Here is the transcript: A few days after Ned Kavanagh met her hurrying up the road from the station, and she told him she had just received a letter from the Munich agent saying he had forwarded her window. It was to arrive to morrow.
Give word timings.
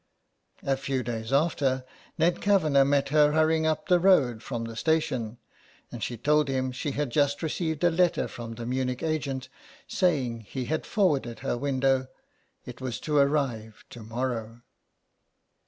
A 0.63 0.77
few 0.77 1.03
days 1.03 1.31
after 1.31 1.85
Ned 2.17 2.41
Kavanagh 2.41 2.85
met 2.85 3.09
her 3.09 3.33
hurrying 3.33 3.67
up 3.67 3.87
the 3.87 3.99
road 3.99 4.41
from 4.41 4.63
the 4.63 4.75
station, 4.75 5.37
and 5.91 6.01
she 6.01 6.17
told 6.17 6.47
him 6.47 6.71
she 6.71 6.89
had 6.93 7.11
just 7.11 7.43
received 7.43 7.83
a 7.83 7.91
letter 7.91 8.27
from 8.27 8.53
the 8.55 8.65
Munich 8.65 9.03
agent 9.03 9.47
saying 9.87 10.39
he 10.39 10.65
had 10.65 10.87
forwarded 10.87 11.41
her 11.41 11.55
window. 11.55 12.07
It 12.65 12.81
was 12.81 12.99
to 13.01 13.15
arrive 13.17 13.85
to 13.91 14.01
morrow. 14.01 14.63